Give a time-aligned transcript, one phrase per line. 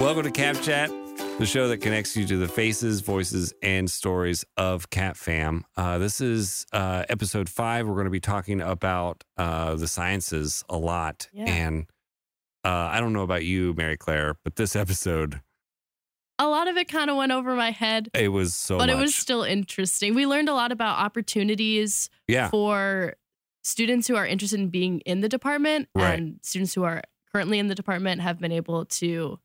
[0.00, 0.90] Welcome to Cap Chat,
[1.38, 5.64] the show that connects you to the faces, voices, and stories of Cap Fam.
[5.76, 7.86] Uh, this is uh, episode five.
[7.88, 11.28] We're going to be talking about uh, the sciences a lot.
[11.32, 11.44] Yeah.
[11.46, 11.86] And
[12.64, 15.40] uh, I don't know about you, Mary Claire, but this episode,
[16.38, 18.96] A lot of it kind of went over my head, it was so but much.
[18.96, 20.14] it was still interesting.
[20.14, 22.50] We learned a lot about opportunities yeah.
[22.50, 23.14] for
[23.64, 26.18] students who are interested in being in the department Right.
[26.18, 27.02] and students who are
[27.32, 29.40] currently in the department have been able to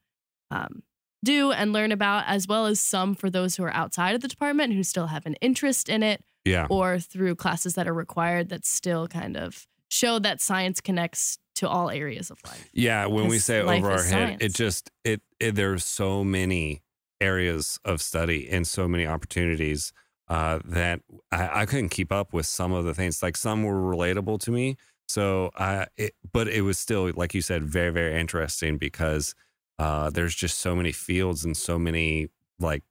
[0.52, 0.84] um,
[1.24, 4.28] do and learn about, as well as some for those who are outside of the
[4.28, 6.68] department who still have an interest in it, Yeah.
[6.70, 11.68] or through classes that are required that still kind of show that science connects to
[11.70, 12.70] all areas of life.
[12.74, 16.82] Yeah, when we say over our head, it just it, it there's so many
[17.20, 19.94] areas of study and so many opportunities
[20.28, 23.22] uh, that I, I couldn't keep up with some of the things.
[23.22, 24.78] Like some were relatable to me,
[25.08, 29.36] so I it, but it was still like you said, very very interesting because
[29.84, 32.28] uh, there's just so many fields and so many
[32.60, 32.84] like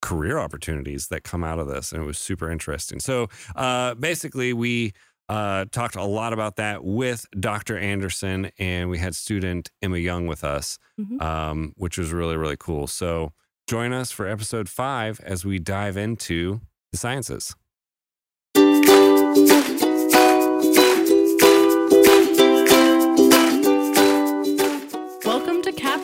[0.00, 3.00] career opportunities that come out of this and it was super interesting.
[3.00, 4.92] So uh, basically we
[5.28, 10.26] uh, talked a lot about that with dr anderson and we had student emma young
[10.26, 11.20] with us Mhm.
[11.22, 12.86] um, which was really really cool.
[12.86, 13.32] So
[13.66, 16.60] join us for episode five as we dive into
[16.92, 17.54] the sciences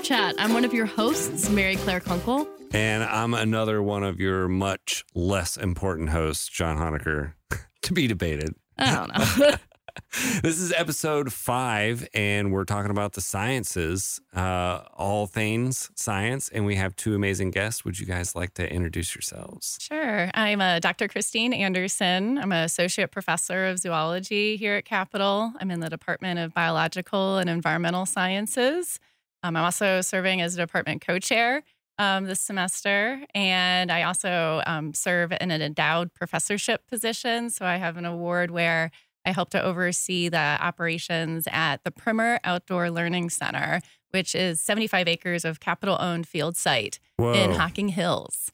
[0.04, 0.34] Chat.
[0.38, 2.46] I'm one of your hosts, Mary Claire Kunkel.
[2.72, 7.32] and i'm another one of your much less important hosts john honecker
[7.82, 9.50] to be debated I don't know.
[10.42, 16.48] this is episode five, and we're talking about the sciences, uh, all things science.
[16.48, 17.84] And we have two amazing guests.
[17.84, 19.78] Would you guys like to introduce yourselves?
[19.80, 20.28] Sure.
[20.34, 21.06] I'm uh, Dr.
[21.06, 22.36] Christine Anderson.
[22.38, 25.52] I'm an associate professor of zoology here at Capital.
[25.60, 28.98] I'm in the Department of Biological and Environmental Sciences.
[29.44, 31.62] Um, I'm also serving as a department co chair
[31.98, 33.22] um, this semester.
[33.34, 37.50] And I also um, serve in an endowed professorship position.
[37.50, 38.90] So I have an award where
[39.26, 43.80] I help to oversee the operations at the Primer Outdoor Learning Center,
[44.10, 48.50] which is 75 acres of capital owned field site Whoa, in Hocking Hills.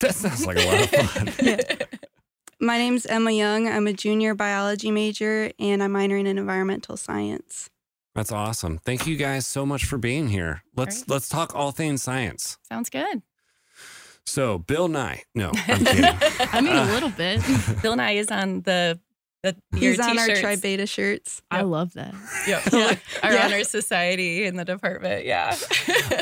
[0.00, 1.78] that sounds like a lot of fun.
[2.60, 3.68] My name's Emma Young.
[3.68, 7.70] I'm a junior biology major and I'm minoring in environmental science.
[8.14, 8.78] That's awesome.
[8.78, 10.62] Thank you guys so much for being here.
[10.76, 11.10] Let's Great.
[11.10, 12.58] let's talk all things science.
[12.68, 13.22] Sounds good.
[14.26, 15.22] So, Bill Nye.
[15.34, 16.04] No, I'm kidding.
[16.52, 17.42] I mean, a little bit.
[17.82, 18.98] Bill Nye is on the
[19.42, 20.40] the your He's on our t-shirts.
[20.40, 21.42] Tri Beta shirts.
[21.50, 22.14] I love that.
[22.48, 22.98] Yep.
[23.22, 23.44] Our Yeah.
[23.44, 25.26] honor society in the department.
[25.26, 25.54] Yeah.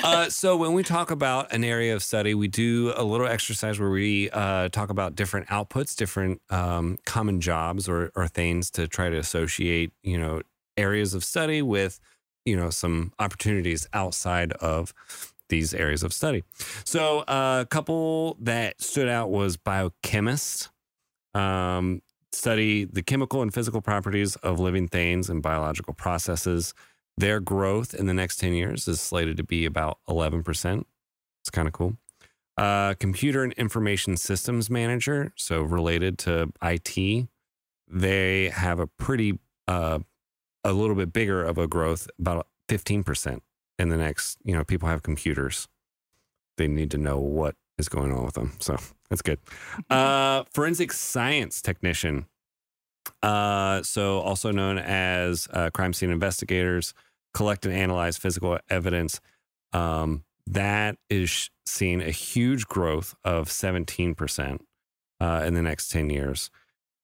[0.02, 3.78] uh, so when we talk about an area of study, we do a little exercise
[3.78, 8.88] where we uh, talk about different outputs, different um, common jobs or, or things to
[8.88, 10.42] try to associate, you know,
[10.76, 12.00] areas of study with,
[12.44, 14.94] you know, some opportunities outside of
[15.48, 16.44] these areas of study.
[16.84, 20.70] So uh, a couple that stood out was biochemist.
[21.34, 26.74] Um, study the chemical and physical properties of living things and biological processes.
[27.18, 30.84] Their growth in the next 10 years is slated to be about 11%.
[31.42, 31.96] It's kind of cool.
[32.56, 37.28] Uh, computer and information systems manager, so related to IT,
[37.88, 39.38] they have a pretty,
[39.68, 39.98] uh,
[40.64, 43.40] a little bit bigger of a growth, about 15%
[43.78, 45.68] in the next, you know, people have computers.
[46.56, 48.52] They need to know what is going on with them.
[48.60, 48.76] So
[49.10, 49.38] that's good.
[49.90, 52.26] Uh, forensic science technician.
[53.22, 56.94] Uh, so also known as uh, crime scene investigators,
[57.34, 59.20] collect and analyze physical evidence.
[59.72, 64.60] Um, that is seeing a huge growth of 17%
[65.20, 66.50] uh, in the next 10 years.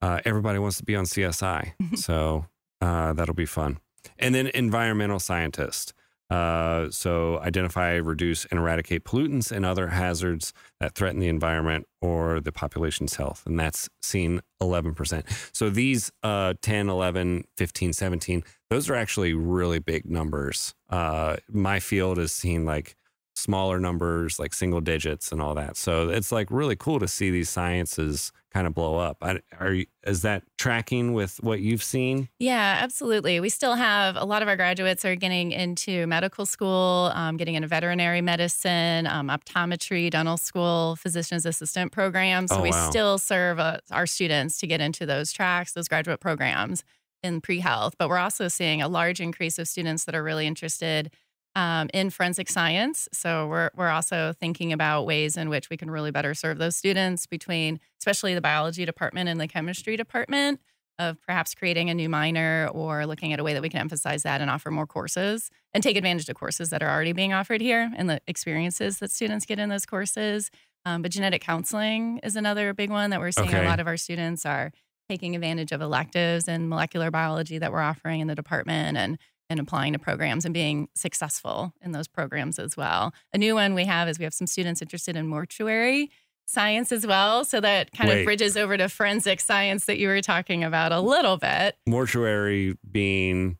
[0.01, 1.73] Uh, everybody wants to be on CSI.
[1.97, 2.47] so
[2.81, 3.79] uh, that'll be fun.
[4.19, 5.95] And then environmental scientist.
[6.31, 12.41] Uh, so identify, reduce, and eradicate pollutants and other hazards that threaten the environment or
[12.41, 13.45] the population's health.
[13.47, 15.25] And that's seen 11%.
[15.55, 20.75] So these uh, 10, 11, 15, 17, those are actually really big numbers.
[20.91, 22.95] Uh, my field is seeing like
[23.39, 25.77] smaller numbers, like single digits and all that.
[25.77, 29.19] So it's like really cool to see these sciences kind of blow up.
[29.23, 32.29] I, are you, is that tracking with what you've seen?
[32.39, 33.41] Yeah, absolutely.
[33.41, 37.55] We still have a lot of our graduates are getting into medical school, um, getting
[37.55, 42.51] into veterinary medicine, um, optometry, dental school, physician's assistant programs.
[42.51, 42.91] So Oh, we wow.
[42.91, 46.83] still serve uh, our students to get into those tracks, those graduate programs
[47.23, 47.95] in pre health.
[47.99, 51.13] But we're also seeing a large increase of students that are really interested
[51.57, 53.09] um, in forensic science.
[53.13, 56.77] So we're we're also thinking about ways in which we can really better serve those
[56.77, 60.61] students between, especially the biology department and the chemistry department.
[61.01, 64.25] of perhaps creating a new minor or looking at a way that we can emphasize
[64.25, 67.61] that and offer more courses and take advantage of courses that are already being offered
[67.61, 70.51] here and the experiences that students get in those courses.
[70.85, 73.65] Um, but genetic counseling is another big one that we're seeing Okay.
[73.65, 74.73] a lot of our students are
[75.09, 79.19] taking advantage of electives and molecular biology that we're offering in the department and
[79.51, 83.15] and applying to programs and being successful in those programs as well.
[83.33, 86.11] A new one we have is we have some students interested in mortuary
[86.47, 87.45] science as well.
[87.45, 88.21] So that kind Wait.
[88.21, 91.77] of bridges over to forensic science that you were talking about a little bit.
[91.87, 93.59] Mortuary being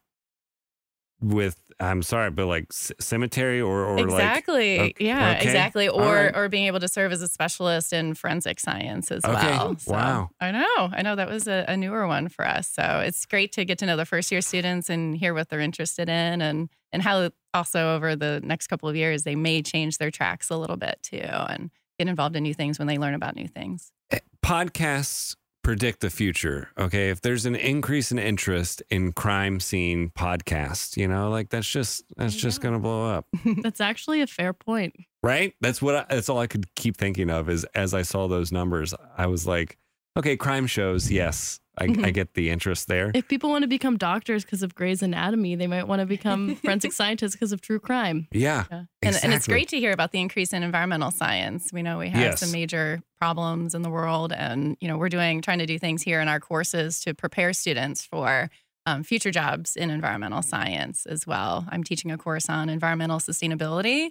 [1.21, 4.81] with, I'm sorry, but like c- cemetery or, or like, exactly.
[4.81, 5.45] ok- yeah, okay.
[5.45, 5.89] exactly.
[5.89, 6.37] Or right.
[6.37, 9.33] or being able to serve as a specialist in forensic science as Okay.
[9.51, 9.77] well.
[9.79, 10.31] So, Wow.
[10.41, 10.91] I know.
[10.93, 12.67] I know that was a, a newer one for us.
[12.69, 15.61] So it's great to get to know the first year students and hear what they're
[15.61, 19.99] interested in and and how also over the next couple of years they may change
[19.99, 23.15] their tracks a little bit too and get involved in new things when they learn
[23.15, 23.93] about new things.
[24.11, 26.71] Eh, podcasts predict the future.
[26.79, 27.11] Okay.
[27.11, 32.05] If there's an increase in interest in crime scene podcasts, you know, like that's just,
[32.17, 33.27] that's you just going to blow up.
[33.63, 34.95] That's actually a fair point.
[35.23, 35.55] right?
[35.61, 38.51] That's what I, that's all I could keep thinking of is as I saw those
[38.53, 39.77] numbers, I was like,
[40.17, 43.11] okay, crime shows, yes, I, I get the interest there.
[43.15, 46.55] If people want to become doctors because of Grey's Anatomy, they might want to become
[46.65, 48.29] forensic scientists because of true crime.
[48.33, 48.85] Yeah, Yeah.
[49.03, 51.71] And, and it's great to hear about the increase in environmental science.
[51.73, 52.41] We know we have Yes.
[52.41, 56.03] some major problems in the world, and you know we're doing trying to do things
[56.03, 58.51] here in our courses to prepare students for
[58.87, 61.67] um, future jobs in environmental science as well.
[61.71, 64.11] I'm teaching a course on environmental sustainability.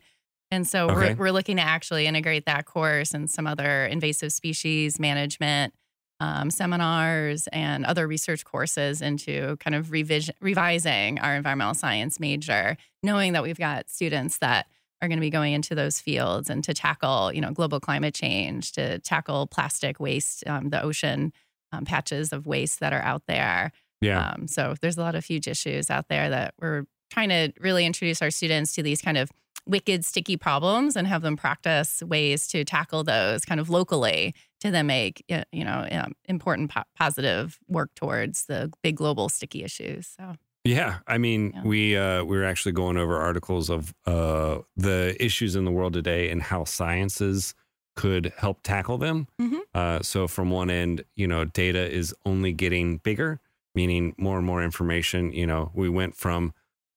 [0.52, 1.14] And so Okay.
[1.14, 5.74] we're, we're looking to actually integrate that course and some other invasive species management
[6.20, 12.78] um, seminars and other research courses into kind of revision, revising our environmental science major,
[13.04, 14.68] knowing that we've got students that
[15.02, 18.16] are going to be going into those fields and to tackle, you know, global climate
[18.16, 21.32] change, to tackle plastic waste, um, the ocean
[21.72, 23.72] um, patches of waste that are out there.
[24.02, 27.52] yeah, Um, so there's a lot of huge issues out there that we're trying to
[27.60, 29.30] really introduce our students to these kind of
[29.68, 34.72] wicked, sticky problems and have them practice ways to tackle those kind of locally to
[34.72, 40.08] then make you know um, important po- positive work towards the big global sticky issues.
[40.18, 41.00] So yeah.
[41.08, 41.64] I mean, Yeah.
[41.64, 45.94] we uh, we were actually going over articles of uh, the issues in the world
[45.94, 47.54] today and how sciences
[47.96, 49.28] could help tackle them.
[49.42, 49.60] Mhm.
[49.74, 53.40] Uh, so from one end, you know, data is only getting bigger,
[53.76, 55.32] meaning more and more information.
[55.32, 56.54] You know, we went from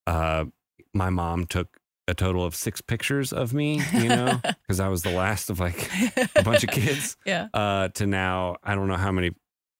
[0.06, 0.46] uh,
[0.92, 1.78] my mom took
[2.10, 5.60] a total of six pictures of me, you know, because I was the last of
[5.60, 5.90] like
[6.36, 7.16] a bunch of kids.
[7.24, 7.48] yeah.
[7.54, 9.30] uh, to now, I don't know how many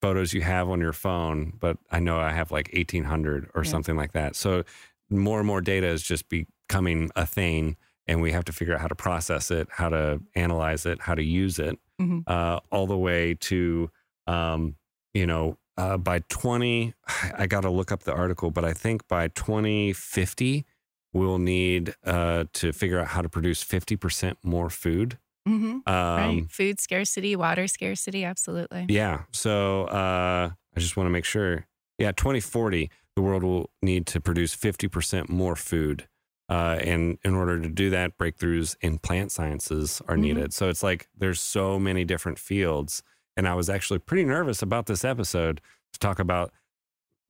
[0.01, 3.69] photos you have on your phone, but I know I have like 1800 or Yeah.
[3.69, 4.35] something like that.
[4.35, 4.63] So
[5.09, 7.75] more and more data is just becoming a thing,
[8.07, 11.13] and we have to figure out how to process it, how to analyze it, how
[11.15, 12.23] to use it, Mhm.
[12.27, 13.91] uh, all the way to,
[14.25, 14.75] um,
[15.13, 16.93] you know, uh, by 20,
[17.37, 20.65] I got to look up the article, but I think by 2050,
[21.13, 25.17] we'll need uh, to figure out how to produce 50% more food.
[25.45, 26.43] hmm Um, right.
[26.49, 28.85] Food scarcity, water scarcity, absolutely.
[28.89, 29.23] yeah.
[29.31, 31.65] So uh, I just want to make sure.
[31.97, 36.07] Yeah, 2040, the world will need to produce 50% more food.
[36.49, 40.21] Uh, and in order to do that, breakthroughs in plant sciences are Mhm.
[40.21, 40.53] needed.
[40.53, 43.03] So it's like there's so many different fields.
[43.37, 45.61] And I was actually pretty nervous about this episode
[45.93, 46.51] to talk about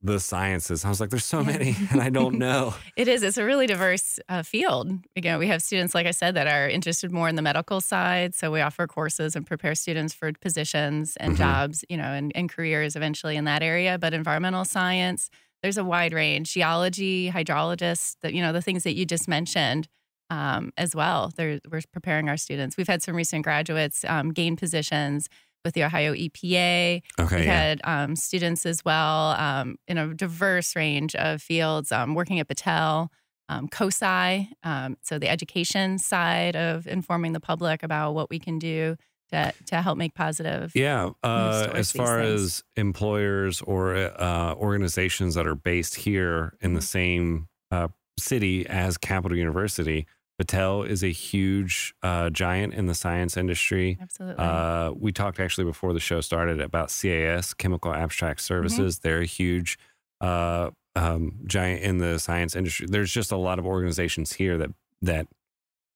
[0.02, 0.84] the sciences.
[0.84, 2.74] I was like, there's so many, and I don't know.
[2.96, 3.22] It is.
[3.22, 4.90] It's a really diverse uh, field.
[5.16, 8.34] Again, we have students, like I said, that are interested more in the medical side.
[8.34, 11.38] So we offer courses and prepare students for positions and Mhm.
[11.38, 13.98] jobs, you know, and, and careers eventually in that area.
[13.98, 15.30] But environmental science,
[15.62, 16.52] there's a wide range.
[16.52, 19.88] Geology, hydrologists, the, you know, the things that you just mentioned
[20.30, 21.30] um, as well.
[21.36, 22.76] They're, we're preparing our students.
[22.76, 25.28] We've had some recent graduates um, gain positions
[25.64, 27.02] with the Ohio EPA.
[27.20, 27.36] Okay.
[27.36, 27.52] We've yeah.
[27.52, 32.48] had um, students as well um, in a diverse range of fields, um, working at
[32.48, 33.08] Battelle,
[33.48, 38.58] um, COSI, um, so the education side of informing the public about what we can
[38.58, 38.96] do
[39.30, 40.72] to, to help make positive.
[40.74, 41.10] Yeah.
[41.22, 46.84] Uh, as far as employers or uh, organizations that are based here in the Mhm.
[46.84, 47.88] same uh,
[48.18, 50.06] city as Capital University,
[50.42, 53.98] Battelle is a huge uh, giant in the science industry.
[54.00, 54.44] Absolutely.
[54.44, 58.42] Uh, we talked actually before the show started about CAS, Chemical Abstract Mm-hmm.
[58.42, 58.98] Services.
[59.00, 59.78] They're a huge
[60.20, 62.86] uh, um, giant in the science industry.
[62.88, 64.70] There's just a lot of organizations here that
[65.02, 65.26] that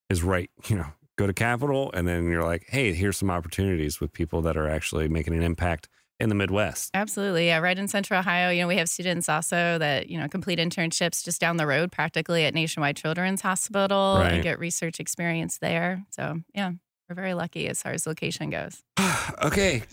[0.09, 0.49] is right.
[0.67, 0.87] You know,
[1.17, 4.67] go to Capital, and then you're like, hey, here's some opportunities with people that are
[4.67, 6.91] actually making an impact in the Midwest.
[6.93, 7.47] Absolutely.
[7.47, 7.59] Yeah.
[7.59, 11.23] Right in Central Ohio, you know, we have students also that, you know, complete internships
[11.23, 14.33] just down the road practically at Nationwide Children's Hospital Right.
[14.33, 16.03] and get research experience there.
[16.09, 16.71] So, yeah,
[17.07, 18.83] we're very lucky as far as location goes.
[19.43, 19.83] okay.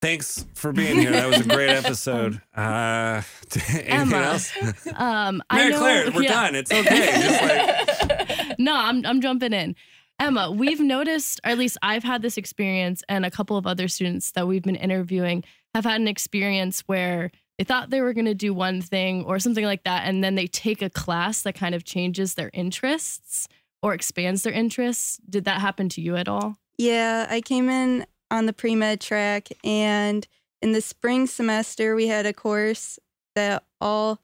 [0.00, 1.10] thanks for being here.
[1.10, 2.40] That was a great episode.
[2.54, 3.22] Uh,
[3.54, 4.52] anything Emma, else?
[4.94, 6.28] Um, I Mary know, Claire, we're yeah.
[6.32, 6.54] done.
[6.54, 7.20] It's okay.
[7.20, 9.74] Just like, no, I'm I'm jumping in.
[10.18, 13.86] Emma, we've noticed, or at least I've had this experience, and a couple of other
[13.86, 15.44] students that we've been interviewing
[15.76, 19.38] have had an experience where they thought they were going to do one thing or
[19.38, 23.46] something like that, and then they take a class that kind of changes their interests
[23.82, 25.18] or expands their interests.
[25.28, 26.56] Did that happen to you at all?
[26.78, 30.26] Yeah, I came in on the pre med track, and
[30.62, 32.98] in the spring semester, we had a course
[33.34, 34.18] that all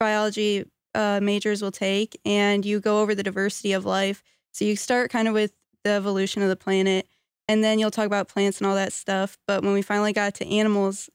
[0.00, 4.22] biology uh, majors will take, and you go over the diversity of life.
[4.52, 5.52] So you start kind of with
[5.84, 7.06] the evolution of the planet,
[7.48, 9.38] and then you'll talk about plants and all that stuff.
[9.46, 11.08] But when we finally got to animals,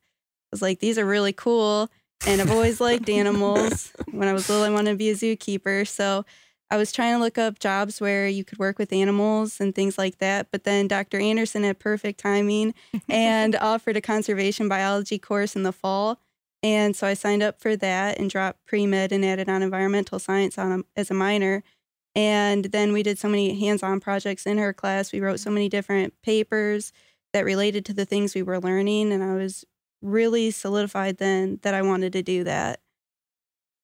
[0.51, 1.89] I was like, these are really cool.
[2.25, 3.91] And I've always liked animals.
[4.11, 5.87] When I was little, I wanted to be a zookeeper.
[5.87, 6.25] So
[6.69, 9.97] I was trying to look up jobs where you could work with animals and things
[9.97, 10.47] like that.
[10.51, 11.19] But then Dr.
[11.19, 12.73] Anderson had perfect timing
[13.09, 16.19] and offered a conservation biology course in the fall.
[16.63, 20.19] And so I signed up for that and dropped pre med and added on environmental
[20.19, 21.63] science on a, as a minor.
[22.15, 25.11] And then we did so many hands on projects in her class.
[25.11, 25.55] We wrote so mm-hmm.
[25.55, 26.91] many different papers
[27.33, 29.13] that related to the things we were learning.
[29.13, 29.63] And I was
[30.01, 32.79] really solidified then that I wanted to do that.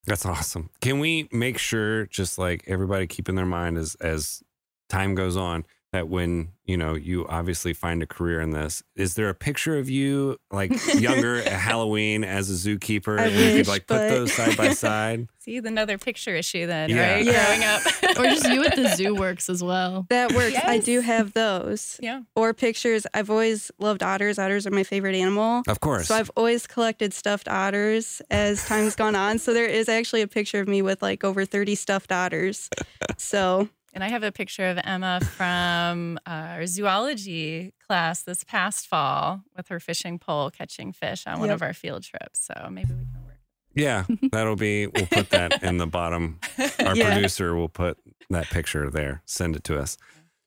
[0.06, 0.70] that's awesome.
[0.82, 4.42] Can we make sure, just like everybody keep in their mind as as
[4.90, 9.14] time goes on, that when you know you obviously find a career in this, is
[9.16, 13.46] there a picture of you like younger at Halloween as a zookeeper, I and you
[13.48, 15.28] could wish, like put those side by side?
[15.40, 17.14] See, another picture issue then, Yeah.
[17.14, 17.26] right?
[17.26, 17.46] Yeah.
[17.46, 17.82] Growing up.
[18.18, 20.08] Or just you at the zoo works as well?
[20.10, 20.56] That works.
[20.64, 22.00] I do have those.
[22.02, 22.22] Yeah.
[22.36, 23.06] Or pictures.
[23.14, 24.40] I've always loved otters.
[24.40, 25.62] Otters are my favorite animal.
[25.68, 26.08] Of course.
[26.08, 29.38] So I've always collected stuffed otters as time's gone on.
[29.38, 32.70] So there is actually a picture of me with like over 30 stuffed otters.
[33.18, 39.42] So And I have a picture of Emma from our zoology class this past fall
[39.56, 41.56] with her fishing pole catching fish on one Yep.
[41.56, 42.46] of our field trips.
[42.46, 43.38] So maybe we can work.
[43.74, 44.88] Yeah, that'll be.
[44.88, 46.40] We'll put that in the bottom.
[46.80, 47.12] Our Yeah.
[47.14, 47.98] producer will put
[48.30, 49.22] that picture there.
[49.26, 49.98] Send it to us.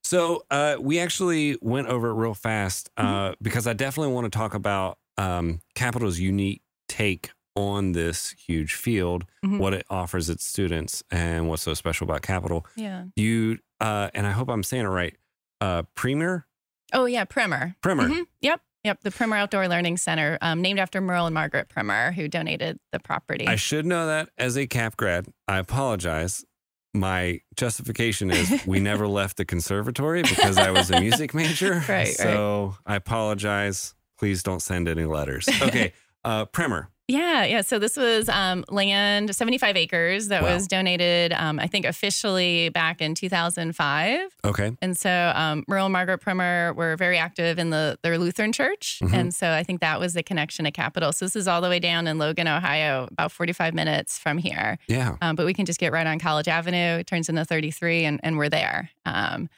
[0.05, 4.37] So uh, we actually went over it real fast uh, because I definitely want to
[4.37, 9.59] talk about um, Capital's unique take on this huge field, Mhm.
[9.59, 12.67] what it offers its students, and what's so special about Capital.
[12.77, 13.05] Yeah.
[13.17, 15.17] You uh, and I hope I'm saying it right.
[15.61, 16.47] Uh, Premier,
[16.93, 17.25] Oh, yeah.
[17.25, 17.77] Primer.
[17.83, 18.09] Primer.
[18.09, 18.27] Mhm.
[18.41, 18.61] Yep.
[18.85, 19.01] Yep.
[19.03, 22.99] The Primer Outdoor Learning Center, um, named after Merle and Margaret Primer, who donated the
[22.99, 23.47] property.
[23.47, 25.27] I should know that as a Cap grad.
[25.47, 26.45] I apologize.
[26.93, 31.83] My justification is we never left the conservatory because I was a music major.
[31.89, 33.95] Right, So I apologize.
[34.19, 35.49] Please don't send any letters.
[35.63, 35.93] Okay.
[36.23, 36.91] Uh, Primer.
[37.11, 37.61] Yeah, yeah.
[37.63, 40.55] So this was um, land, 75 acres that Wow.
[40.55, 44.21] was donated, um, I think, officially back in 2005.
[44.45, 44.73] Okay.
[44.81, 49.01] And so um, Merle and Margaret Primer were very active in the their Lutheran church.
[49.03, 49.13] Mhm.
[49.15, 51.13] And so I think that was the connection to Capital.
[51.13, 54.79] So this is all the way down in Logan, Ohio, about 45 minutes from here.
[54.89, 55.17] Yeah.
[55.21, 56.99] Um, but we can just get right on College Avenue.
[57.01, 58.91] It turns into 33, and, and we're there.
[59.05, 59.49] Um,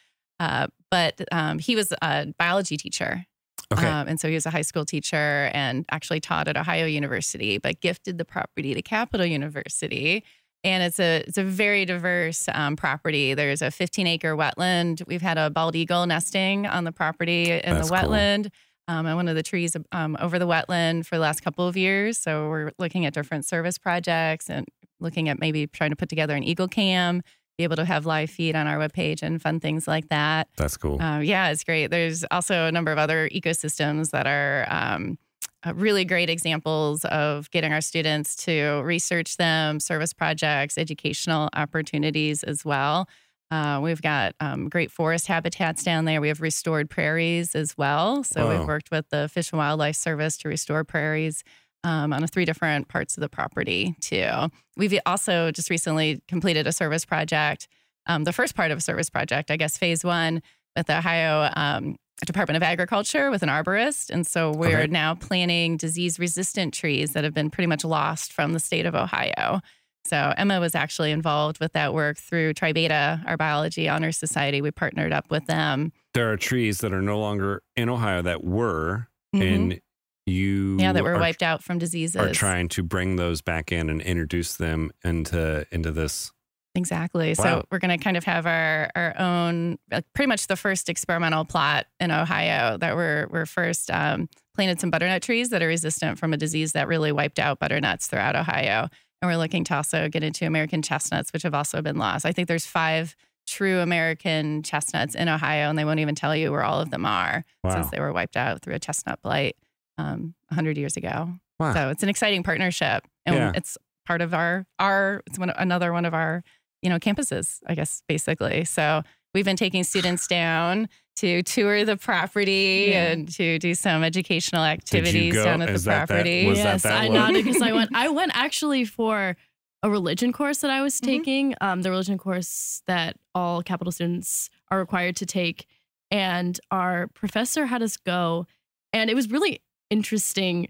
[0.40, 3.26] uh, but um, he was a biology teacher.
[3.72, 3.86] Okay.
[3.86, 7.58] Um, and so he was a high school teacher and actually taught at Ohio University,
[7.58, 10.24] but gifted the property to Capital University.
[10.64, 13.34] And it's a it's a very diverse um, property.
[13.34, 15.04] There's a 15 acre wetland.
[15.06, 18.10] We've had a bald eagle nesting on the property in That's the cool.
[18.10, 18.48] wetland.
[18.88, 21.76] Um, and one of the trees um, over the wetland for the last couple of
[21.76, 22.18] years.
[22.18, 24.66] So we're looking at different service projects and
[25.00, 27.22] looking at maybe trying to put together an eagle cam,
[27.62, 30.48] be able to have live feed on our webpage and fun things like that.
[30.56, 31.00] That's cool.
[31.00, 31.88] Uh, yeah, it's great.
[31.90, 35.16] There's also a number of other ecosystems that are um,
[35.64, 42.42] uh, really great examples of getting our students to research them, service projects, educational opportunities
[42.42, 43.08] as well.
[43.52, 46.20] Uh, we've got um, great forest habitats down there.
[46.20, 48.24] We have restored prairies as well.
[48.24, 48.58] So Wow.
[48.58, 51.44] we've worked with the Fish and Wildlife Service to restore prairies
[51.84, 54.28] um, on three different parts of the property too.
[54.76, 57.68] We've also just recently completed a service project.
[58.06, 60.42] Um, the first part of a service project, I guess, phase one
[60.76, 64.10] with the Ohio um, Department of Agriculture with an arborist.
[64.10, 64.86] And so we're Okay.
[64.86, 68.94] now planting disease resistant trees that have been pretty much lost from the state of
[68.94, 69.60] Ohio.
[70.04, 74.60] So Emma was actually involved with that work through Tribeta, our biology honor society.
[74.60, 75.92] We partnered up with them.
[76.14, 79.54] There are trees that are no longer in Ohio that were, Mhm.
[79.54, 79.80] and
[80.26, 82.16] you yeah, that were wiped out from diseases.
[82.16, 86.30] are trying to bring those back in and introduce them into into this.
[86.74, 87.34] Exactly.
[87.36, 87.44] Wow.
[87.44, 90.88] So we're going to kind of have our our own, like pretty much the first
[90.88, 95.66] experimental plot in Ohio that we're we're first um, planted some butternut trees that are
[95.66, 98.88] resistant from a disease that really wiped out butternuts throughout Ohio,
[99.20, 102.24] and we're looking to also get into American chestnuts, which have also been lost.
[102.24, 103.14] I think there's five
[103.46, 107.04] true American chestnuts in Ohio, and they won't even tell you where all of them
[107.04, 107.74] are Wow.
[107.74, 109.56] since they were wiped out through a chestnut blight.
[110.02, 111.30] Um, 100 years ago.
[111.60, 111.74] Wow.
[111.74, 113.52] So it's an exciting partnership, and Yeah.
[113.54, 116.42] it's part of our our it's one another one of our
[116.82, 118.64] you know campuses, I guess basically.
[118.64, 119.02] So
[119.34, 123.12] we've been taking students down to tour the property Yeah.
[123.12, 125.44] and to do some educational activities go?
[125.44, 126.46] down at Is the that that- property.
[126.46, 127.14] was that yes, that I one?
[127.14, 127.90] nodded because I went.
[127.94, 129.36] I went actually for
[129.84, 131.04] a religion course that I was Mhm.
[131.06, 131.54] taking.
[131.60, 135.66] Um, the religion course that all Capital students are required to take,
[136.10, 138.46] and our professor had us go,
[138.92, 139.60] and it was really
[139.92, 140.68] interesting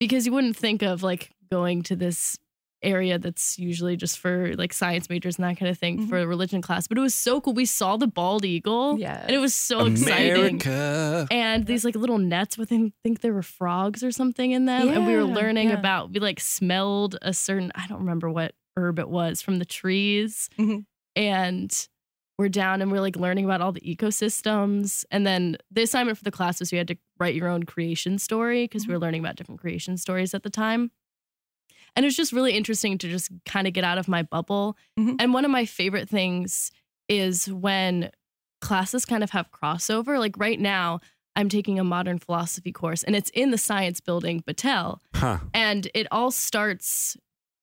[0.00, 2.36] because you wouldn't think of like going to this
[2.82, 6.08] area that's usually just for like science majors and that kind of thing Mhm.
[6.10, 9.22] for a religion class but it was so cool we saw the bald eagle Yeah.
[9.22, 11.26] and it was so exciting America.
[11.30, 14.88] and these like little nets with I think there were frogs or something in them.
[14.90, 15.78] and we were learning yeah.
[15.78, 19.64] about we like smelled a certain I don't remember what herb it was from the
[19.64, 20.50] trees.
[20.58, 20.84] Mhm.
[21.16, 21.88] And
[22.38, 25.04] we're down and we're like learning about all the ecosystems.
[25.10, 28.18] And then the assignment for the class was you had to write your own creation
[28.18, 30.90] story because we were learning about different creation stories at the time.
[31.94, 34.76] And it was just really interesting to just kind of get out of my bubble.
[34.98, 35.16] Mhm.
[35.18, 36.70] And one of my favorite things
[37.08, 38.10] is when
[38.60, 40.18] classes kind of have crossover.
[40.18, 41.00] Like right now,
[41.36, 44.98] I'm taking a modern philosophy course and it's in the science building, Battelle.
[45.14, 45.38] Huh.
[45.54, 47.16] And it all starts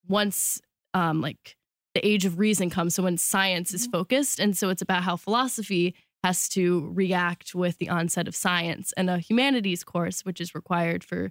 [0.08, 0.60] once
[0.94, 1.56] um, like
[1.94, 2.94] the age of reason comes.
[2.94, 4.40] So when science is focused.
[4.40, 8.92] And so it's about how philosophy has to react with the onset of science.
[8.96, 11.30] And a humanities course, which is required for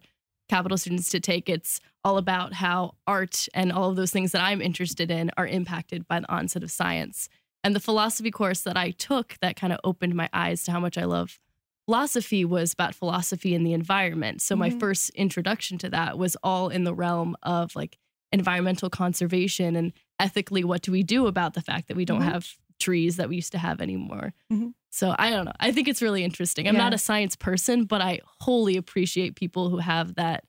[0.50, 4.42] capital students to take, it's all about how art and all of those things that
[4.42, 7.28] I'm interested in are impacted by the onset of science.
[7.64, 10.80] And the philosophy course that I took that kind of opened my eyes to how
[10.80, 11.40] much I love
[11.86, 14.42] philosophy was about philosophy and the environment.
[14.42, 14.80] So my Mhm.
[14.80, 17.98] first introduction to that was all in the realm of like
[18.32, 19.92] environmental conservation and
[20.24, 22.32] ethically what do we do about the fact that we don't Mhm.
[22.34, 22.48] have
[22.80, 24.34] trees that we used to have anymore.
[24.52, 24.74] Mhm.
[24.90, 25.54] So I don't know.
[25.60, 26.68] I think it's really interesting.
[26.68, 30.44] I'm not a science person, but I wholly appreciate people who have that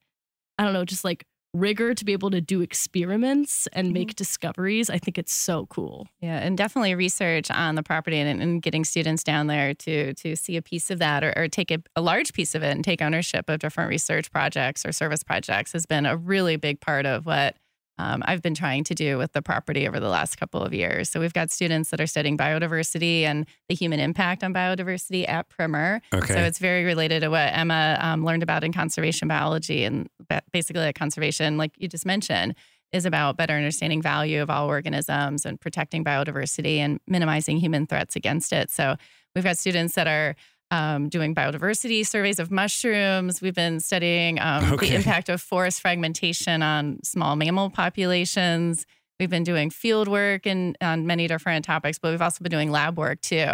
[0.59, 4.89] I don't know, just like rigor to be able to do experiments and make discoveries.
[4.91, 6.07] I think it's so cool.
[6.21, 10.37] Yeah, and definitely research on the property and, and getting students down there to to
[10.37, 12.85] see a piece of that or, or take a, a large piece of it and
[12.85, 17.07] take ownership of different research projects or service projects has been a really big part
[17.07, 17.57] of what
[17.99, 21.09] um, I've been trying to do with the property over the last couple of years.
[21.09, 25.49] So we've got students that are studying biodiversity and the human impact on biodiversity at
[25.49, 26.01] Primer.
[26.13, 26.35] Okay.
[26.35, 29.85] So it's very related to what Emma um, learned about in conservation biology.
[29.85, 30.09] And
[30.53, 32.57] basically, like conservation, like you just mentioned,
[32.93, 38.17] is about better understanding value of all organisms and protecting biodiversity and minimizing human threats
[38.17, 38.71] against it.
[38.71, 38.97] So
[39.35, 40.37] we've got students that are
[40.75, 43.41] um, doing biodiversity surveys of mushrooms.
[43.41, 44.89] We've been studying um, Okay.
[44.89, 48.85] the impact of forest fragmentation on small mammal populations.
[49.21, 52.71] We've been doing field work and on many different topics, but we've also been doing
[52.73, 53.47] lab work too.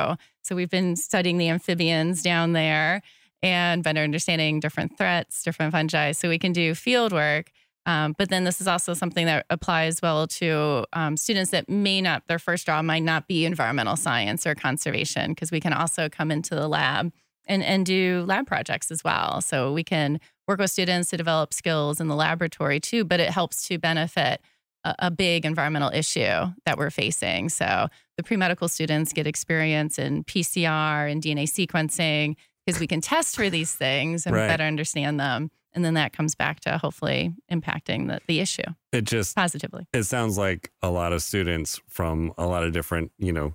[0.42, 3.02] So we've been studying the amphibians down there
[3.42, 6.12] and better understanding different threats, different fungi.
[6.12, 7.50] So we can do field work.
[7.86, 12.00] Um, but then this is also something that applies well to um, students that may
[12.00, 16.08] not, their first job might not be environmental science or conservation, because we can also
[16.08, 17.12] come into the lab
[17.46, 19.40] and, and do lab projects as well.
[19.40, 23.30] So we can work with students to develop skills in the laboratory too, but it
[23.30, 24.40] helps to benefit
[24.84, 27.48] a, a big environmental issue that we're facing.
[27.48, 33.00] So the pre medical students get experience in PCR and DNA sequencing because we can
[33.00, 34.48] test for these things and Right.
[34.48, 35.50] better understand them.
[35.72, 39.86] And then that comes back to hopefully impacting the, the issue It just positively.
[39.92, 43.54] it sounds like a lot of students from a lot of different, you know,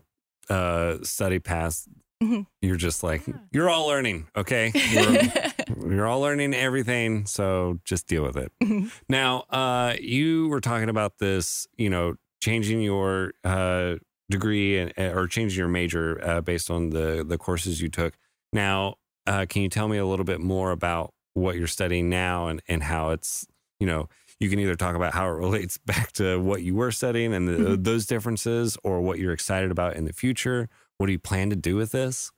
[0.49, 1.88] uh study paths.
[2.23, 2.45] Mhm.
[2.62, 3.34] You're just like Yeah.
[3.51, 4.71] you're all learning, okay?
[4.91, 8.51] You're, you're all learning everything, so just deal with it.
[8.63, 8.91] Mhm.
[9.10, 13.95] Now, uh you were talking about this, you know, changing your uh
[14.30, 18.13] degree and or changing your major uh, based on the the courses you took.
[18.54, 18.95] Now,
[19.28, 22.62] uh can you tell me a little bit more about what you're studying now and
[22.67, 23.45] and how it's,
[23.80, 26.91] you know, you can either talk about how it relates back to what you were
[26.91, 27.84] studying and the, Mhm.
[27.84, 30.67] those differences or what you're excited about in the future.
[30.98, 32.32] What do you plan to do with this?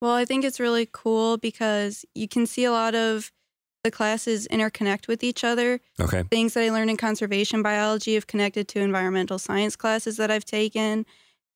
[0.00, 3.32] Well, I think it's really cool because you can see a lot of
[3.84, 5.80] the classes interconnect with each other.
[5.98, 6.22] Okay.
[6.30, 10.44] Things that I learned in conservation biology have connected to environmental science classes that I've
[10.44, 11.04] taken.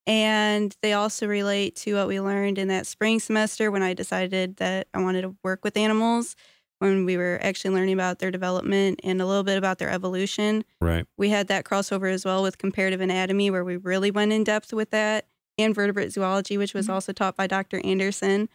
[0.06, 4.56] And they also relate to what we learned in that spring semester when I decided
[4.56, 6.36] that I wanted to work with animals,
[6.84, 10.64] when we were actually learning about their development and a little bit about their evolution.
[10.80, 11.06] Right.
[11.16, 14.72] We had that crossover as well with comparative anatomy, where we really went in depth
[14.72, 16.92] with that, and vertebrate zoology, which was Mhm.
[16.94, 17.80] also taught by Dr.
[17.84, 18.48] Anderson.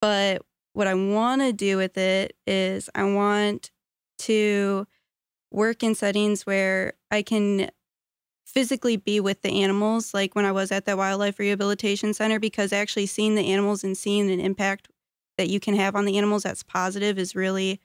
[0.00, 3.70] But what I want to do with it is I want
[4.18, 4.86] to
[5.50, 7.70] work in settings where I can
[8.46, 12.72] physically be with the animals, like when I was at that wildlife rehabilitation center, because
[12.72, 14.88] actually seeing the animals and seeing an impact
[15.38, 17.80] that you can have on the animals that's positive is really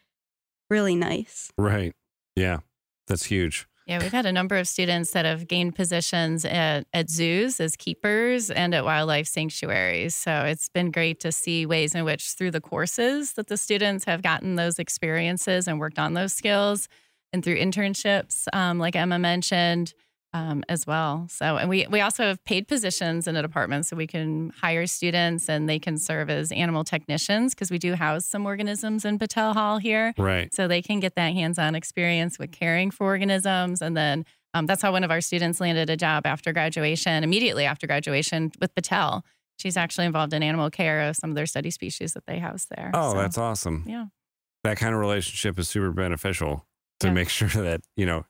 [0.69, 1.51] really nice.
[1.57, 1.93] Right.
[2.36, 2.60] Yeah.
[3.07, 3.67] That's huge.
[3.88, 7.77] Yeah, we've had a number of students that have gained positions at, at zoos as
[7.77, 10.13] keepers and at wildlife sanctuaries.
[10.13, 14.03] So it's been great to see ways in which, through the courses, that the students
[14.03, 16.89] have gotten those experiences and worked on those skills,
[17.31, 19.93] and through internships, um, like Emma mentioned,
[20.33, 21.27] um, as well.
[21.29, 24.85] So, and we we also have paid positions in the department, so we can hire
[24.87, 29.17] students and they can serve as animal technicians because we do house some organisms in
[29.17, 30.13] Battelle Hall here.
[30.17, 30.53] Right.
[30.53, 34.81] So they can get that hands-on experience with caring for organisms, and then um, that's
[34.81, 37.23] how one of our students landed a job after graduation.
[37.23, 39.21] Immediately after graduation with Battelle,
[39.57, 42.65] she's actually involved in animal care of some of their study species that they house
[42.75, 42.91] there.
[42.93, 43.83] Oh, So, that's awesome.
[43.87, 44.05] yeah.
[44.63, 46.65] That kind of relationship is super beneficial
[47.01, 47.13] to Yeah.
[47.13, 48.25] make sure that, you know,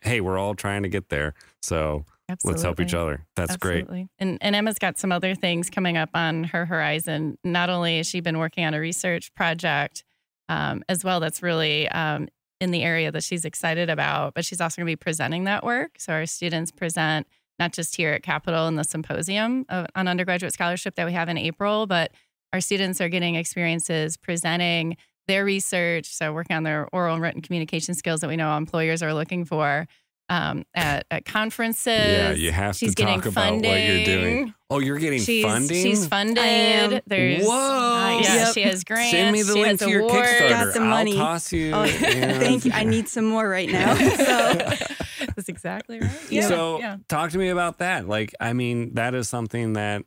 [0.00, 1.34] hey, we're all trying to get there.
[1.62, 2.04] So
[2.44, 3.26] let's help each other.
[3.36, 3.86] That's great.
[4.18, 7.38] And and Emma's got some other things coming up on her horizon.
[7.44, 10.04] Not only has she been working on a research project
[10.48, 12.28] um, as well that's really um,
[12.60, 15.64] in the area that she's excited about, but she's also going to be presenting that
[15.64, 15.92] work.
[15.98, 17.26] So our students present
[17.58, 21.28] not just here at Capital in the symposium of, on undergraduate scholarship that we have
[21.28, 22.12] in April, but
[22.52, 24.96] our students are getting experiences presenting
[25.28, 26.06] their research.
[26.06, 29.44] So working on their oral and written communication skills that we know employers are looking
[29.44, 29.86] for.
[30.28, 31.86] Um, at, at conferences.
[31.86, 34.52] Yeah, you have to She's getting talk about what you're doing.
[34.68, 35.80] Oh, you're getting She's, funding?
[35.80, 36.38] she's funded.
[36.42, 37.00] I am.
[37.06, 37.52] There's Whoa.
[37.52, 38.54] uh, yeah, Yep.
[38.54, 39.12] she has grants.
[39.12, 40.26] Send me the she link has to your awards.
[40.28, 40.48] Kickstarter.
[40.48, 41.12] Got the money.
[41.12, 41.70] I'll toss you.
[41.72, 42.40] Oh, yeah.
[42.40, 42.72] thank you.
[42.74, 43.94] I need some more right now.
[44.16, 46.10] So That's exactly right.
[46.30, 46.48] Yeah.
[46.48, 46.96] so yeah.
[47.08, 48.08] talk to me about that.
[48.08, 50.02] Like, I mean, that is something that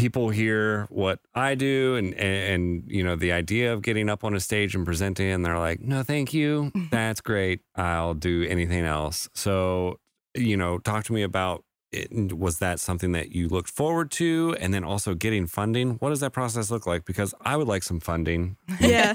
[0.00, 4.24] people hear what I do and, and and you know the idea of getting up
[4.24, 6.72] on a stage and presenting and they're like, "No, thank you.
[6.90, 7.60] That's great.
[7.76, 10.00] I'll do anything else." So,
[10.34, 12.32] you know, talk to me about it.
[12.32, 15.92] was that something that you looked forward to and then also getting funding?
[15.96, 18.56] What does that process look like because I would like some funding.
[18.80, 19.14] yeah.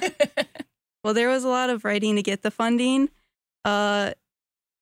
[1.03, 3.09] Well, there was a lot of writing to get the funding.
[3.63, 4.11] Uh,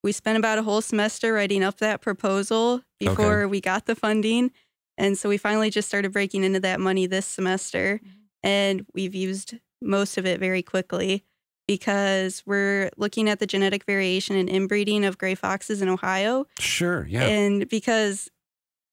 [0.02, 4.50] we spent about a whole semester writing up that proposal before we got the funding.
[4.96, 8.00] And so we finally just started breaking into that money this semester.
[8.02, 8.10] Mm-hmm.
[8.42, 11.24] And we've used most of it very quickly
[11.66, 16.46] because we're looking at the genetic variation and inbreeding of gray foxes in Ohio.
[16.58, 17.24] Sure, yeah.
[17.24, 18.30] And because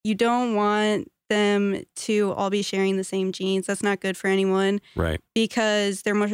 [0.03, 4.27] you don't want them to all be sharing the same genes, that's not good for
[4.27, 5.19] anyone right.
[5.33, 6.27] because they're more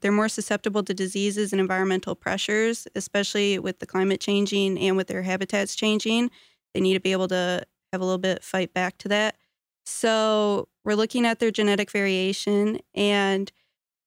[0.00, 5.06] they're more susceptible to diseases and environmental pressures, especially with the climate changing and with
[5.06, 6.30] their habitats changing.
[6.74, 9.36] They need to be able to have a little bit fight back to that.
[9.84, 13.50] So we're looking at their genetic variation, and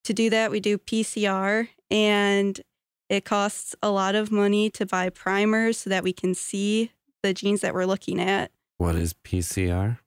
[0.03, 2.59] to do that, we do PCR, and
[3.09, 6.91] it costs a lot of money to buy primers so that we can see
[7.23, 8.51] the genes that we're looking at.
[8.77, 9.99] What is PCR?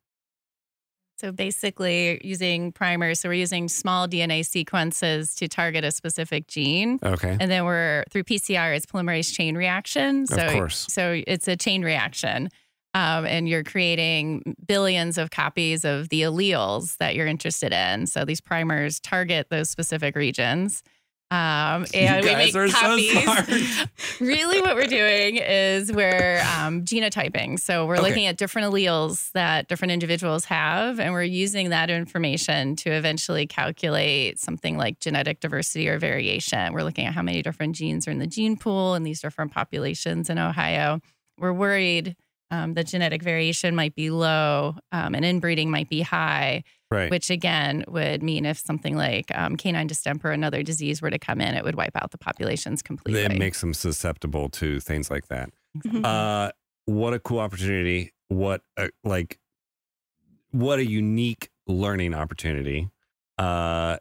[1.18, 3.20] So basically, using primers.
[3.20, 7.00] So we're using small DNA sequences to target a specific gene.
[7.02, 7.36] Okay.
[7.40, 10.28] And then we're through PCR, it's polymerase chain reaction.
[10.28, 10.86] So, Of course.
[10.88, 12.50] So it's a chain reaction.
[12.94, 18.06] Um, and you're creating billions of copies of the alleles that you're interested in.
[18.06, 20.82] So these primers target those specific regions.
[21.30, 23.12] Um, and you we make are copies.
[23.12, 23.90] so smart.
[24.20, 27.60] really, what we're doing is we're um, genotyping.
[27.60, 28.02] So we're Okay.
[28.08, 33.46] looking at different alleles that different individuals have, and we're using that information to eventually
[33.46, 36.72] calculate something like genetic diversity or variation.
[36.72, 39.52] We're looking at how many different genes are in the gene pool in these different
[39.52, 41.00] populations in Ohio.
[41.36, 42.16] We're worried
[42.50, 47.10] um, that genetic variation might be low um, and inbreeding might be high Right.
[47.10, 51.38] which again would mean if something like um, canine distemper, another disease, were to come
[51.38, 53.24] in, it would wipe out the populations completely.
[53.24, 55.50] it makes them susceptible to things like that.
[55.74, 56.00] Exactly.
[56.02, 56.50] Uh,
[56.86, 58.14] what a cool opportunity!
[58.28, 59.38] What a, like,
[60.50, 62.88] what a unique learning opportunity.
[63.36, 63.98] Uh,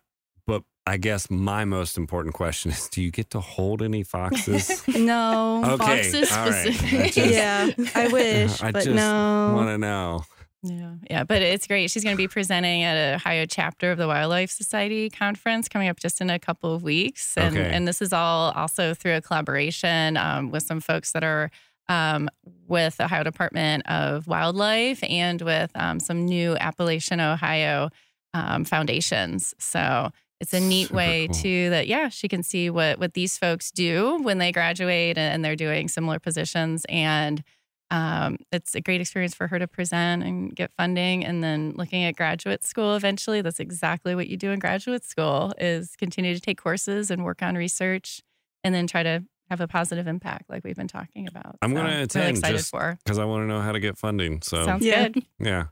[0.88, 4.84] I guess my most important question is: Do you get to hold any foxes?
[4.98, 5.62] No.
[5.74, 5.78] okay,
[6.12, 6.54] Foxes all right.
[6.74, 7.00] specific.
[7.00, 9.54] I just yeah, I wish, I but just no.
[9.56, 10.24] want to know.
[10.64, 11.92] Yeah, yeah, but it's great.
[11.92, 15.88] She's going to be presenting at a Ohio chapter of the Wildlife Society conference coming
[15.88, 17.70] up just in a couple of weeks, and Okay.
[17.72, 21.52] and this is all also through a collaboration um, with some folks that are
[21.90, 22.30] um,
[22.68, 27.90] with the Ohio Department of Wildlife and with um, some new Appalachian Ohio
[28.34, 29.54] um, foundations.
[29.60, 31.36] So it's a neat Super way cool.
[31.42, 31.88] to that.
[31.88, 35.88] Yeah, she can see what what these folks do when they graduate and they're doing
[35.88, 37.44] similar positions and
[37.90, 42.04] um, it's a great experience for her to present and get funding and then looking
[42.04, 46.42] at graduate school eventually that's exactly what you do in graduate school is continue to
[46.42, 48.22] take courses and work on research
[48.66, 51.76] and then try to have a positive impact like we've been talking about I'm So,
[51.78, 54.42] gonna really attend excited just- for Because I want to know how to get funding.
[54.42, 55.08] So sounds Yeah.
[55.08, 55.68] good yeah,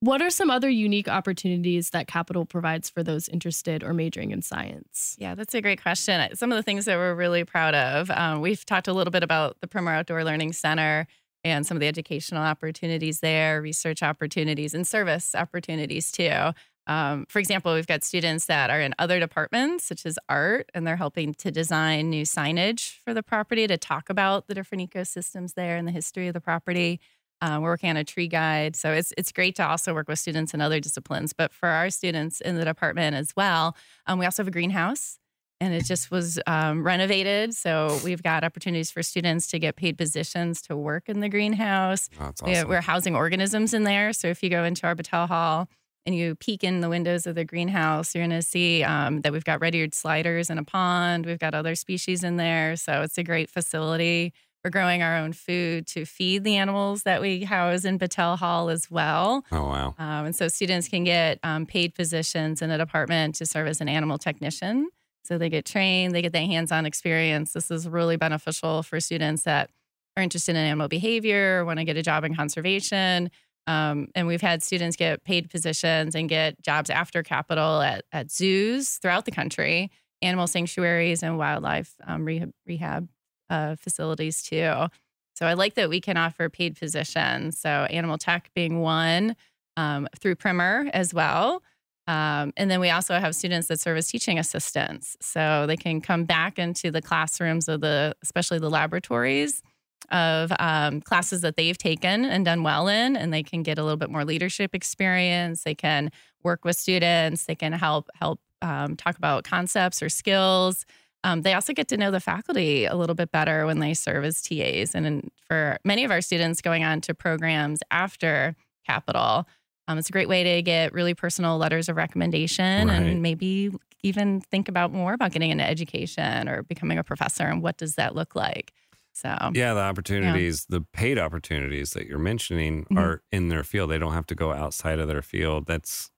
[0.00, 4.42] What are some other unique opportunities that Capital provides for those interested or majoring in
[4.42, 5.16] science?
[5.18, 6.36] Yeah, that's a great question.
[6.36, 9.24] Some of the things that we're really proud of, um, we've talked a little bit
[9.24, 11.08] about the Primer Outdoor Learning Center
[11.42, 16.52] and some of the educational opportunities there, research opportunities, and service opportunities too.
[16.86, 20.86] Um, for example, we've got students that are in other departments, such as art, and
[20.86, 25.54] they're helping to design new signage for the property to talk about the different ecosystems
[25.54, 27.00] there and the history of the property.
[27.40, 30.18] Uh, we're working on a tree guide, so it's it's great to also work with
[30.18, 31.32] students in other disciplines.
[31.32, 35.18] But for our students in the department as well, um, we also have a greenhouse,
[35.60, 37.54] and it just was um, renovated.
[37.54, 42.08] So we've got opportunities for students to get paid positions to work in the greenhouse.
[42.20, 44.12] Oh, that's we have, we're housing organisms in there.
[44.12, 45.68] So if you go into our Battelle Hall
[46.06, 49.32] and you peek in the windows of the greenhouse, you're going to see um, that
[49.32, 51.26] we've got red-eared sliders in a pond.
[51.26, 52.76] We've got other species in there.
[52.76, 54.32] So it's a great facility.
[54.64, 58.70] We're growing our own food to feed the animals that we house in Battelle Hall
[58.70, 59.44] as well.
[59.52, 59.94] oh wow.
[59.98, 63.80] Um, and so students can get um, paid positions in the department to serve as
[63.80, 64.88] an animal technician.
[65.22, 67.52] So they get trained, they get that hands on experience.
[67.52, 69.70] This is really beneficial for students that
[70.16, 73.30] are interested in animal behavior, want to get a job in conservation.
[73.66, 78.30] Um, and we've had students get paid positions and get jobs after capital at, at
[78.30, 79.90] zoos throughout the country,
[80.22, 83.08] animal sanctuaries, and wildlife um, rehab, rehab
[83.50, 84.86] uh, facilities too.
[85.34, 87.58] So I like that we can offer paid positions.
[87.58, 89.36] So animal tech being one
[89.76, 91.62] um, through Primer as well.
[92.08, 95.16] Um, and then we also have students that serve as teaching assistants.
[95.20, 99.62] So they can come back into the classrooms of the, especially the laboratories
[100.10, 103.82] of um, classes that they've taken and done well in, and they can get a
[103.82, 105.64] little bit more leadership experience.
[105.64, 106.10] They can
[106.42, 107.44] work with students.
[107.44, 110.86] They can help help um, talk about concepts or skills.
[111.24, 114.24] Um, they also get to know the faculty a little bit better when they serve
[114.24, 114.94] as TAs.
[114.94, 118.54] And in, for many of our students going on to programs after
[118.86, 119.46] Capital,
[119.88, 123.02] um, it's a great way to get really personal letters of recommendation Right.
[123.02, 123.70] and maybe
[124.02, 127.96] even think about more about getting into education or becoming a professor and what does
[127.96, 128.72] that look like.
[129.12, 132.98] So Yeah, the opportunities, the paid opportunities that you're mentioning Mhm.
[132.98, 133.90] are in their field.
[133.90, 135.66] They don't have to go outside of their field.
[135.66, 136.10] That's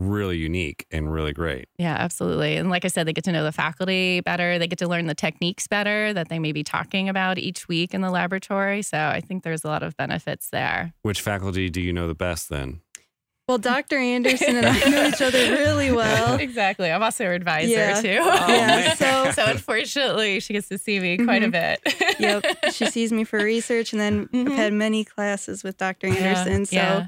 [0.00, 1.68] really unique and really great.
[1.78, 2.56] Yeah, absolutely.
[2.56, 4.58] And like I said, they get to know the faculty better.
[4.58, 7.94] They get to learn the techniques better that they may be talking about each week
[7.94, 8.82] in the laboratory.
[8.82, 10.92] So I think there's a lot of benefits there.
[11.02, 12.80] Which faculty do you know the best then?
[13.48, 13.96] Well, Dr.
[13.96, 16.34] Anderson and I know each other really well.
[16.38, 16.92] exactly.
[16.92, 18.00] I'm also her advisor Yeah.
[18.00, 18.18] too.
[18.20, 21.80] Oh, yeah, so so unfortunately, she gets to see me quite a bit.
[22.20, 24.50] yep, she sees me for research, and then Mhm.
[24.50, 26.08] I've had many classes with Dr.
[26.08, 27.06] Yeah, Anderson, so yeah.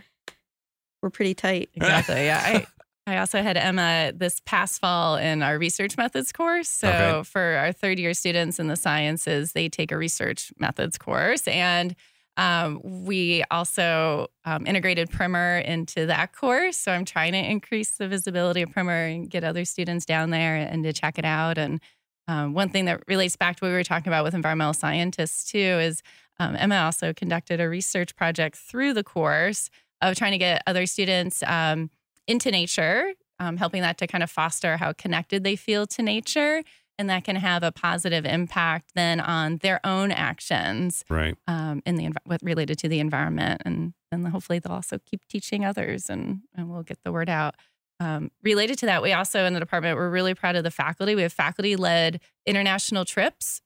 [1.02, 1.68] we're pretty tight.
[1.74, 2.24] Exactly.
[2.24, 2.42] Yeah.
[2.42, 2.66] I,
[3.10, 6.68] I also had Emma this past fall in our research methods course.
[6.68, 7.22] So Okay.
[7.24, 11.46] for our third year students in the sciences, they take a research methods course.
[11.48, 11.96] And
[12.36, 16.76] um, we also um, integrated Primer into that course.
[16.76, 20.54] So I'm trying to increase the visibility of Primer and get other students down there
[20.56, 21.58] and to check it out.
[21.58, 21.80] And
[22.28, 25.50] um, one thing that relates back to what we were talking about with environmental scientists
[25.50, 26.02] too is
[26.38, 29.68] um, Emma also conducted a research project through the course
[30.00, 31.90] of trying to get other students um,
[32.30, 36.62] into nature, um, helping that to kind of foster how connected they feel to nature.
[36.98, 41.34] And that can have a positive impact then on their own actions Right.
[41.46, 45.64] um, in the what related to the environment, and and hopefully they'll also keep teaching
[45.64, 47.54] others, and and we'll get the word out.
[48.00, 51.14] Um, related to that, we also in the department we're really proud of the faculty.
[51.14, 53.62] We have faculty led international trips.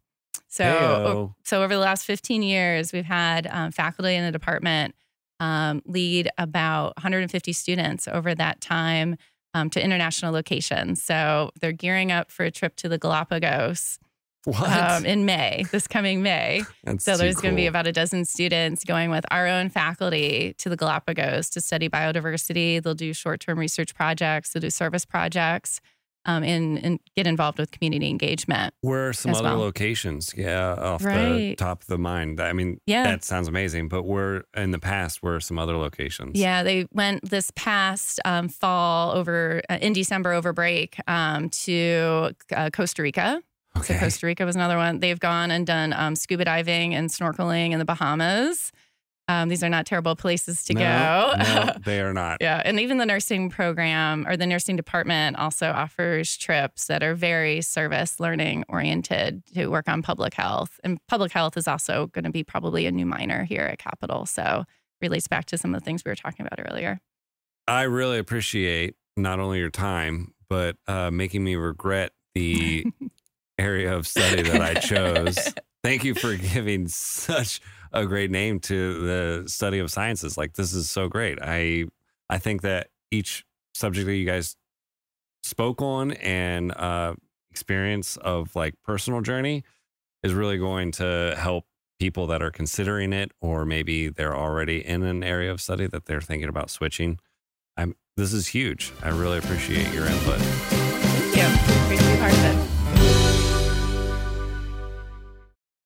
[0.46, 1.34] So Heyo.
[1.42, 4.94] so over the last 15 years, we've had um, faculty in the department
[5.44, 9.16] um, lead about 150 students over that time
[9.52, 11.02] um, to international locations.
[11.02, 13.98] So they're gearing up for a trip to the Galapagos
[14.46, 14.70] What?
[14.70, 16.62] um, in May, this coming May.
[16.98, 20.70] So there's going to be about a dozen students going with our own faculty to
[20.70, 22.82] the Galapagos to study biodiversity.
[22.82, 24.52] They'll do short-term research projects.
[24.52, 25.80] They'll do service projects,
[26.26, 28.74] um, and, and get involved with community engagement.
[28.80, 29.58] Where are some other well.
[29.58, 30.34] locations?
[30.36, 32.40] Yeah, off the top of the mind.
[32.40, 33.04] I mean, Yeah.
[33.04, 33.88] that sounds amazing.
[33.88, 36.38] But where in the past where are some other locations?
[36.38, 42.32] Yeah, they went this past um, fall over uh, in December over break um, to
[42.54, 43.42] uh, Costa Rica.
[43.76, 43.94] Okay.
[43.94, 45.00] So Costa Rica was another one.
[45.00, 48.70] They've gone and done um, scuba diving and snorkeling in the Bahamas.
[49.26, 51.42] Um, these are not terrible places to no, go.
[51.42, 52.38] no, they are not.
[52.40, 57.14] Yeah, and even the nursing program or the nursing department also offers trips that are
[57.14, 60.78] very service learning oriented to work on public health.
[60.84, 64.26] And public health is also going to be probably a new minor here at Capital.
[64.26, 64.64] So
[65.00, 67.00] relates back to some of the things we were talking about earlier.
[67.66, 72.86] I really appreciate not only your time, but uh, making me regret the
[73.58, 75.54] area of study that I chose.
[75.84, 77.60] Thank you for giving such
[77.94, 80.36] a great name to the study of sciences.
[80.36, 81.38] Like this is so great.
[81.40, 81.86] I
[82.28, 84.56] I think that each subject that you guys
[85.42, 87.14] spoke on and uh,
[87.50, 89.62] experience of like personal journey
[90.22, 91.64] is really going to help
[92.00, 96.06] people that are considering it or maybe they're already in an area of study that
[96.06, 97.18] they're thinking about switching.
[97.76, 98.92] I'm this is huge.
[99.02, 100.38] I really appreciate your input.
[100.40, 102.18] Thank you.
[102.18, 102.73] Part of it.